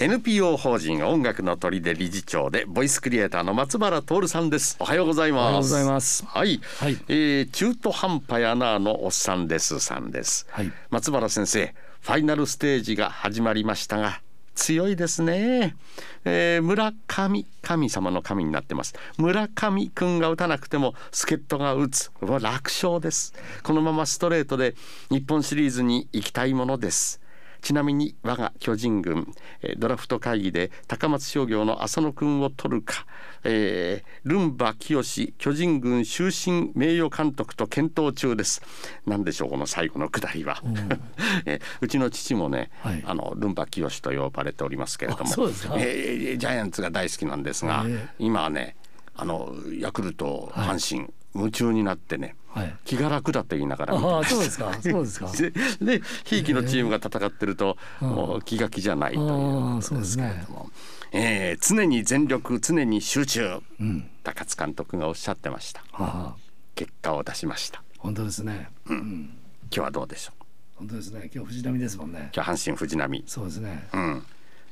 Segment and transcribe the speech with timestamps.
[0.00, 4.76] NPO 法人音楽の砦理事長でボイスクリエイターの松原徹さんです。
[4.78, 5.40] おはようございます。
[5.40, 6.24] おはようございます。
[6.24, 14.20] はい、はい、えー、中途半端やなのおっさんですさんです、はい、松原先生ファイナルステージが始まりましたが
[14.58, 15.76] 強いですね、
[16.24, 18.94] えー、村上神様の神になってます。
[19.16, 22.10] 村上くんが打たなくても助っ人が打つ。
[22.20, 23.34] 楽勝です。
[23.62, 24.74] このままストレートで
[25.10, 27.20] 日本シリーズに行きたいものです。
[27.60, 29.32] ちなみに我が巨人軍
[29.78, 33.06] ドラフト会議で高松商業の浅野君を取るか、
[33.44, 35.02] えー、ルンバ清
[35.38, 38.62] 巨人軍終身名誉監督と検討中です。
[39.06, 40.88] 何でしょうこの最後のくだりは、うん。
[41.46, 45.30] えうちの父もね、はい、あのルンバ清と呼ばれておりますけれども
[45.76, 48.76] えー、ジャイアンツが大好きなんですが、えー、今はね
[49.16, 54.72] あのヤクルト阪神、はい夢中になってね、はい、気が楽だと言いながらあそうですか。
[54.80, 55.30] そうですか。
[55.84, 60.70] でひいきのチームが戦ってると、もう気が気じゃないということですけれども、
[61.12, 61.20] ね。
[61.20, 66.34] えー、常に全力常に集中、うん、高津監督がおっしゃってました、はあ、
[66.74, 67.82] 結果を出しました。
[67.98, 69.30] 本当ですね、うん、うん、
[69.70, 70.44] 今日はどうでしょう？
[70.76, 71.30] 本当ですね。
[71.34, 72.30] 今日藤波ですもんね。
[72.34, 74.22] 今日阪神藤波そうですね、うん、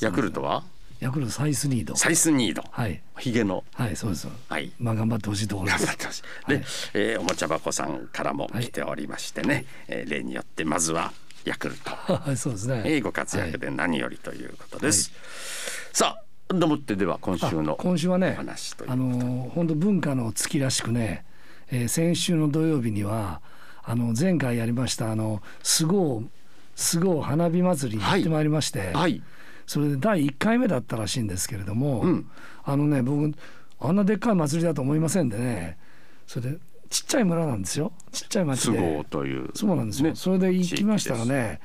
[0.00, 0.64] ヤクルトは？
[1.02, 1.96] ヤクルトサイスニード。
[1.96, 2.62] サイスニード。
[2.70, 3.02] はい。
[3.18, 3.64] ヒゲの。
[3.74, 4.28] はいそうです。
[4.48, 4.70] はい。
[4.78, 5.84] まあ頑張ってほしいところです。
[5.84, 6.22] 頑張ってほしい。
[6.48, 11.12] で、はい、えー、おもちゃ箱さんからも来ておりましてね、はい、えー、例によってまずは
[11.44, 11.90] ヤクルト。
[12.14, 21.24] はいそうですね、えー、ご活躍で何よりということです、はい、さあでもってでは今週の今週はねあの本当文化の月らしくね、
[21.72, 23.40] えー、先週の土曜日には
[23.82, 26.28] あの前回やりましたあの菅生
[26.76, 29.22] 菅生花火祭りに行ってまいりまして、はい、はい
[29.66, 32.30] それで第1回目だったらしいんですけれども、うん、
[32.64, 33.34] あのね僕
[33.80, 35.78] あんなでっかい祭りだと思いませんでね。
[36.26, 37.92] それでちっちゃい村なんですよ。
[38.12, 39.04] ちっちゃい町で。
[39.10, 39.50] という。
[39.54, 41.60] そうなんですよ、ね、それで行きましたらね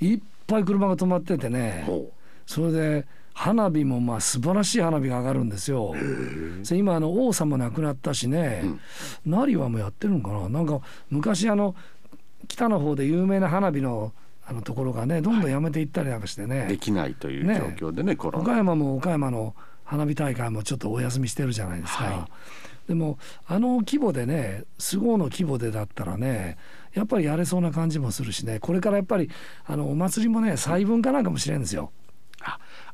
[0.00, 1.86] いっぱい車が止まっててね
[2.46, 5.94] それで花火もまあ素晴らしい花火が上がるんですよ。
[6.72, 8.80] 今あの王様亡くなったしね、うん、
[9.24, 10.48] 成羽もやってるのかな。
[10.48, 10.80] なんか
[11.10, 11.74] 昔あの
[12.48, 14.12] 北の方で有名な花火の
[14.50, 17.44] あのところがねどんどんやめていったりなんかしてね、はい、できないという
[17.78, 22.04] 状況でね、ね、岡山も岡山の花火大会もちょっとお休みしてるじゃないですか。
[22.04, 22.28] は
[22.86, 26.58] い、でもあの規模でね菅生の規模でだったらね
[26.94, 28.58] やっぱりやれそうな感じもするしね。
[28.58, 29.30] これからやっぱり
[29.66, 31.92] あのお祭りもね細分化なんかもしれんですよ。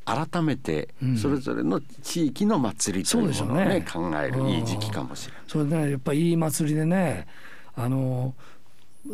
[0.05, 0.91] 改めて
[1.21, 3.87] それぞれの地域の祭りというものをね、ね。
[3.91, 5.43] 考えるいい時期かもしれない。
[5.49, 7.27] それねやっぱりいい祭りでね
[7.75, 8.34] あの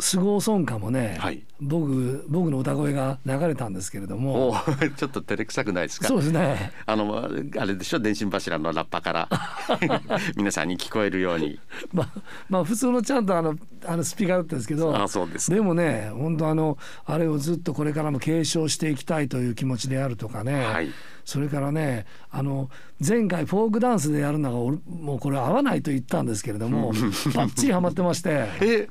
[0.01, 4.55] 菅生孫歌もね、はい、僕僕の歌声が流れたんですけれども。
[4.97, 6.09] ちょっと照れくさくないですか？
[6.09, 6.73] そうですね。
[6.87, 7.99] あのあれでしょ？
[7.99, 9.29] 電信柱のラッパから。
[10.37, 11.59] 皆さんに聞こえるように。
[11.93, 12.09] まあ
[12.49, 14.97] まあ普通のちゃんとあのあのスピーカーだったんですけど。
[14.97, 20.91] あそうですでもね本当あのあれをずっとこれからも継承していきたいという気持ちであるとかね、はい、
[21.25, 22.71] それからねあの
[23.07, 26.93] 前回フォークダンスでやるのがもうこれ合わないと言ったんですけれども。
[27.35, 28.49] ばっちりはまってまして。
[28.61, 28.89] え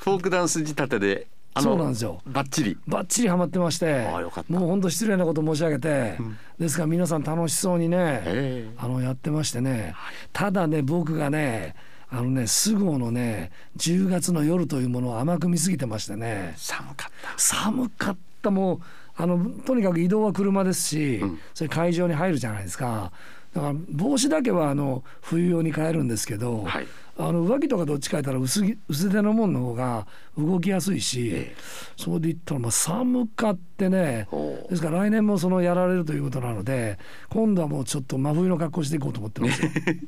[0.00, 1.26] フォークダンス仕立てで
[1.58, 2.20] そうなんですよ。
[2.26, 2.78] バッチリ。
[2.86, 4.06] バッチリハマってまして
[4.48, 9.94] もう本当失礼なこと申し上げて、うん、ですから皆さん楽しそうにねあのやってましてね
[10.32, 11.74] ただね僕がね
[12.08, 16.54] あのね菅生のね10月の夜というものを甘く見すぎてましてね。
[16.56, 17.38] 寒かった。
[17.38, 18.50] 寒かった。
[18.50, 18.80] もう
[19.16, 23.12] あのとにかく移動は車ですし、うん、それ会場に入るじゃないですか
[23.54, 26.86] だから帽子だけはあの冬用に変えるんですけど、はい。
[27.20, 30.06] あの上着とかどっちか言ったら薄薄手のもんの方が
[30.38, 31.56] 動きやすいし、ええ、
[31.96, 34.26] それで言ったらまあ寒かってね
[34.70, 39.62] ですから来年もそのやられるということなので今度はもうちょっと真冬の格好していこうと思ってます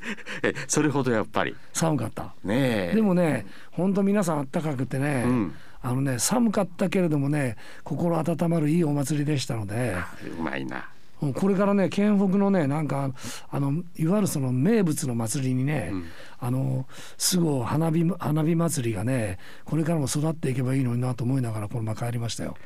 [0.69, 1.55] それほどやっぱり。
[1.75, 2.35] 寒かった。
[2.45, 9.97] ねでもね本当皆さんあったかくてね、うん、あのね寒かったけれどもね心温まるいいお祭りでしたので。
[10.39, 10.89] うまいな
[11.34, 13.10] これからね県北のねなんか
[13.50, 16.05] あのいわゆるその名物の祭りにね、うん、
[16.43, 16.87] あの
[17.17, 22.56] すぐ花火花火祭りがねこれからも育っていけばいいのになと思いながらこのまま帰りましたよ。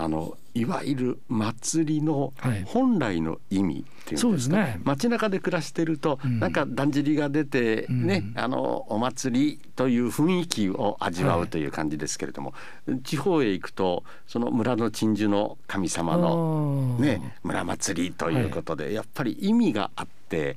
[0.00, 2.32] あのいわゆる祭りの
[2.66, 4.80] 本来の意味っていう、そうですね。
[4.84, 12.54] 街中で暮らしてると、うん、なんかだんじりが出てね、うん、あのお祭りという雰囲気を味わうという感じですけれども、
[12.86, 20.56] はい、地方へ行くとその村の鎮守の神様のね村祭りということで、はい、やっぱり意味があって。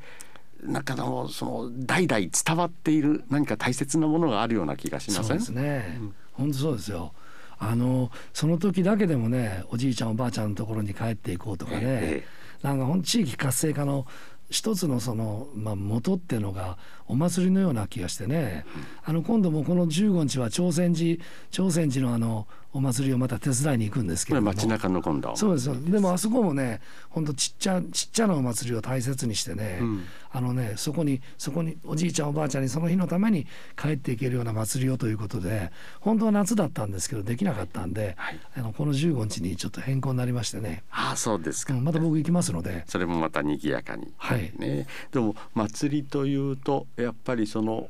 [0.63, 5.25] なんかのその代々伝わっている何か大切なものがあるような気がしません？
[5.25, 5.97] そうですね。
[5.99, 7.13] うん、本当そうですよ。
[7.57, 12.25] あのその時だけでもねおじいちゃんおばあちゃんのところに帰っていこうとかね、え
[12.63, 14.07] え、なんかほん地域活性化の
[14.49, 16.77] 一つのその、まあ、元っていうのが
[17.11, 18.65] お祭りのような気がしてね、
[19.03, 21.21] あの今度もこの15日は朝鮮寺
[21.51, 25.35] 朝鮮寺のあのお祭りをまた手伝いに行くんですけど街中の今度。
[25.35, 25.91] そうです。
[25.91, 26.79] でもあそこもね
[27.09, 35.69] 本当ちっちゃちっちゃなお祭りを大切にしてね、うん、あのねそこにそこにおじいちゃんおばあちゃんにその日のために帰っていけるような祭りをということで
[35.99, 40.83] 本当は夏だったんですけどできなかったんで、はい、あのこの15日にちょっと変更になりましてね。
[40.91, 42.85] ああそうですか、うん、また僕行きますので。
[42.87, 44.13] それもまた賑やかに。
[44.15, 44.53] はい。
[44.57, 44.87] ね。
[45.11, 47.89] でも祭りというとやっぱりその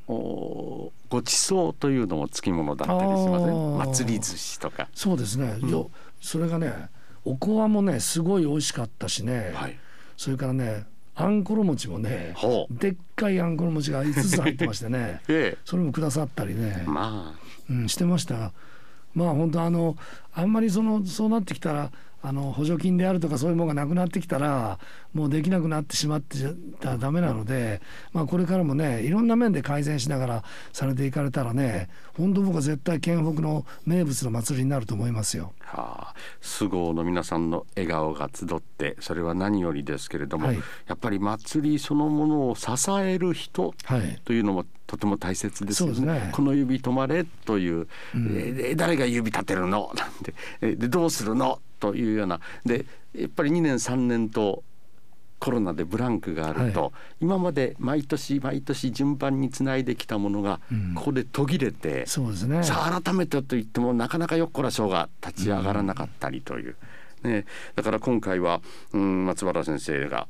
[1.10, 3.78] ごちそうというのもつきものだったりしません？
[3.78, 4.88] 祭り寿司とか。
[4.94, 5.88] そうですね、うん、
[6.22, 6.90] それがね
[7.25, 9.78] おこわもねすごい美味しかったしね、はい、
[10.18, 10.86] それからね
[11.16, 12.34] あんころ餅もね
[12.72, 17.42] でっかいあんころ餅が5つ入ってましてね、 ええ、それもくださったりね、まあ。
[17.69, 18.54] うん、してました。
[19.13, 19.98] まあ本当あの
[20.34, 21.92] あんまりそのそうなってきたら
[22.23, 24.77] あの補助金であるとかそういうものがなくなってきたら
[25.13, 26.38] もうできなくなってしまって
[26.79, 27.81] たらダメなので、
[28.13, 35.53] まあ、これからもねいろんな面で改善しながらされていかれたらね本当僕は絶対県北の名物の祭りになると思いますよ。
[35.59, 40.57] はあ、菅生の皆さんの笑顔が集ってそれは何よりですけれども、はい、
[40.88, 42.69] やっぱり祭りそのものを支
[43.00, 43.74] える人
[44.25, 46.06] というのも、とても大切ですよね。
[46.06, 46.29] ね。
[46.33, 49.91] この指止まれという、うん、え誰が指立てるの？
[49.95, 51.59] なんてでどうするの？
[51.81, 52.39] というような。
[52.66, 54.63] でやっぱり2年3年と
[55.39, 60.62] コロナでブランクがあると、はい、今まで毎年毎年順番につないできたものが
[60.95, 66.75] ここで途切れて、うん、そうですね、さあ改めてと言ってもなかなかよっこらしょうが立ち上がらなかったりという、
[67.24, 67.45] うん、ね、
[67.75, 68.62] だから今回は、
[68.94, 70.27] うん、松原先生が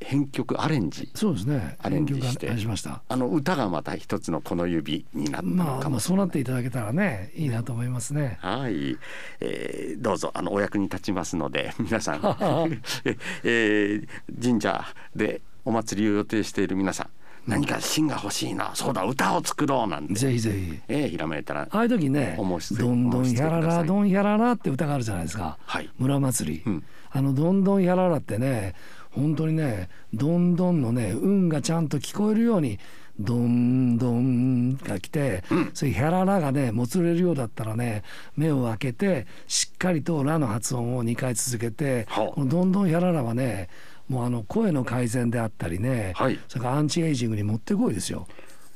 [0.00, 1.10] 編曲アレンジ。
[1.14, 1.76] そうですね。
[1.80, 2.56] アレンジして。
[2.58, 3.02] しました。
[3.08, 8.38] あの歌がまた一つのこの指になったまあ、まあそうなっていただけたらねいいなと思いますね。
[8.40, 8.96] はい、
[9.40, 12.20] えー、どうぞあのお役に立ちますので 皆さん。
[13.44, 14.08] えー、
[14.42, 14.84] 神社
[15.14, 17.08] でお祭りを予定している皆さん
[17.48, 20.14] 何か芯が欲しいなそうだ歌を作ろうなんて。
[20.14, 20.80] ぜひぜひ。
[20.88, 28.74] えー、ひらめいたらああいう時ね「どんどんひゃららどんひゃらら」って歌があるじゃないですか、はい、村祭り、うん、あの「どんどんひゃらら」ってね
[29.18, 32.78] 本当にねどんどんのね運がちゃんと聞こえるように
[33.18, 38.04] どんどんが来て、うん、そういうヒャララがねもつれるようだったらね
[38.36, 43.68] 目を開けてしっかりと「ラ」の発音を2回続けてこのどんどんヒャララはね
[44.08, 48.26] もうあの声の改善であったりね、はい、それからアンチエイジングにもってこいですよ。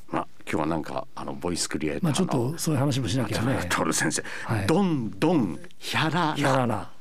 [0.09, 3.65] まあ、今日はなんかあのボイスクリエイターまあちょっとそういう話もしなきゃね。
[3.69, 6.33] トル先生、はい、どんどんヒャララ。
[6.35, 6.92] ヒャララ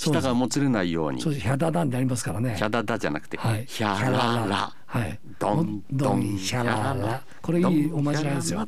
[0.00, 1.20] 舌がもつれないように。
[1.20, 2.54] そうヒャダダンでありますからね。
[2.56, 4.74] ヒャダダじゃなくて、はい、ヒャララ。
[4.86, 5.18] はい。
[5.38, 7.22] ドンドンヒャララ。
[7.42, 8.66] これいいおまじないですよ。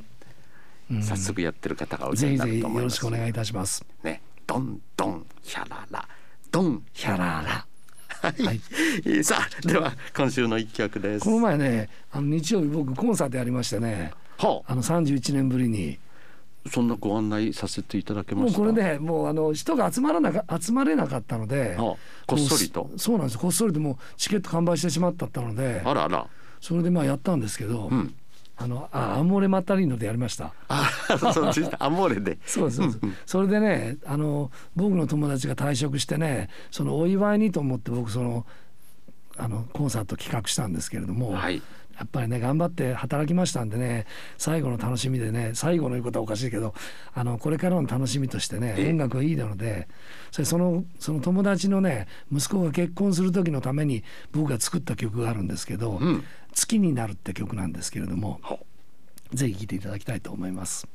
[1.00, 3.82] 早速やってる方が多いぜひぜひよろしくお願いいたします。
[4.02, 6.06] ね、ドンドンヒャララ、
[6.50, 7.66] ドンヒャララ。
[8.20, 8.52] は
[9.04, 11.24] い、さあでは今週の一曲です。
[11.24, 15.98] この前ねあの日曜日僕コンサートやりましてね、はあ、あの31年ぶりに
[16.70, 22.90] そんなご案内させていただけましもうこれねもうあの人が集まらなか集まれなかったので、はあ、こっそりと？
[22.96, 26.26] そうなんですこっそりともうチケット完売してしまったったのであらあら
[26.60, 28.14] それでまあやったんですけど、うん、
[28.56, 30.52] あのあアモーレマタリーノでやりました。
[30.68, 30.88] あ、
[31.18, 31.50] そう
[31.80, 32.38] アモーレで。
[32.46, 32.76] そうです。
[32.76, 33.00] そうです。
[33.26, 38.46] それでね、あの僕の友達が退職してね、そのお祝いにと思って僕その
[39.36, 41.60] あのコンサート企画したんですけれども、はい、
[41.96, 44.06] やっぱりね頑張って働きましたんでね
[44.38, 46.74] 最後の楽しみでね最後の言うことはおかしいけど
[47.14, 49.88] あのこれからの楽しみとしてね音楽がいいので
[50.30, 58.40] それそのその友達のね息子が結婚する時のために僕が作った曲があるんですけど「うん、月になる」って曲なんですけれども
[59.32, 60.86] ぜひ聴いていただきたいと思います。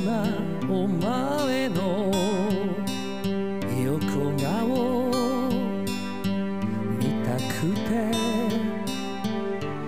[0.00, 0.24] な
[0.68, 2.10] お前の
[3.84, 5.10] 横顔
[6.98, 7.42] 見たく
[7.74, 8.10] て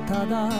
[0.06, 0.50] ただ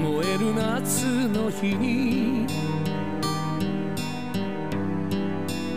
[0.00, 2.46] 燃える夏の日に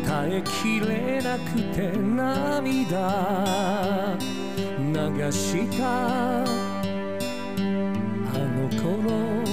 [0.05, 4.15] 耐えきれなくて涙
[4.77, 6.64] 流した
[8.85, 9.43] の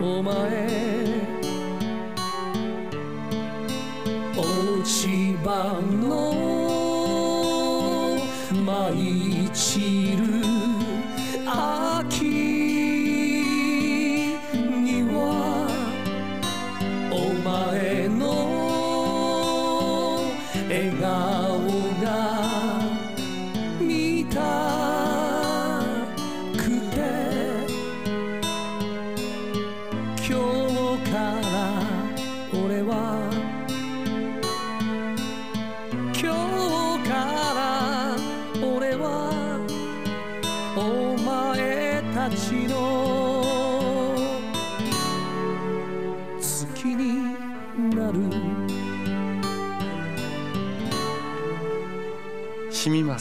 [0.00, 0.32] お前
[4.36, 5.80] 落ち葉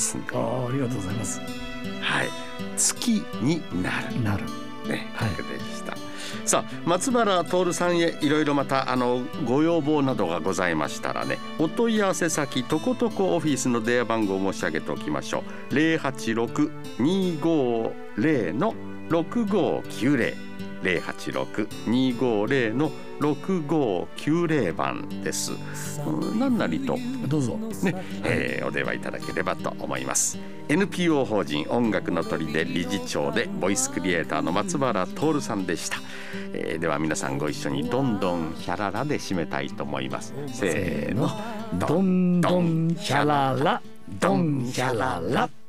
[0.01, 1.39] ますねあありがとうございます。
[2.01, 2.29] はい。
[2.75, 4.21] 月になる。
[4.23, 4.45] なる。
[4.87, 5.35] ね、はい、で
[5.75, 5.95] した。
[6.45, 15.73] さあ松原徹さんへいろいろまたあのご要望などがございましたらねお問い合わせ先とことこオフィスの電話番号を申し上げておきましょう。
[15.75, 18.73] 086-250の
[19.09, 20.35] 6590
[20.81, 25.51] 086-250の6590番です。
[26.37, 26.97] 何なりと
[27.27, 30.39] どうぞね、えー、お電話いただければと思います。
[30.69, 35.97] NPO 法人音楽の鳥で理事長でボイスクリエイターの松原徹さんでした。
[36.53, 40.33] えー、では皆さんご一緒にどんどんヒャララで締めたいと思います。
[40.47, 41.29] せーの、
[41.77, 43.81] どんどんヒャララ、
[44.19, 45.60] どんヒャララ。